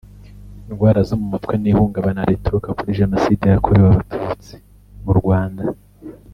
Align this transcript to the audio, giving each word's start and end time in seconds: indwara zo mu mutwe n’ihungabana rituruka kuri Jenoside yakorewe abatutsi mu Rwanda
indwara 0.69 0.99
zo 1.07 1.15
mu 1.19 1.27
mutwe 1.31 1.53
n’ihungabana 1.57 2.21
rituruka 2.29 2.69
kuri 2.77 2.97
Jenoside 2.99 3.43
yakorewe 3.47 3.87
abatutsi 3.89 4.53
mu 5.03 5.11
Rwanda 5.19 5.63